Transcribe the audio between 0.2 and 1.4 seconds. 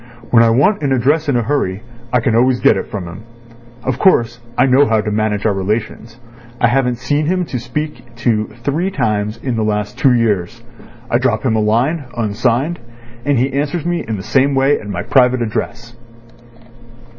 When I want an address in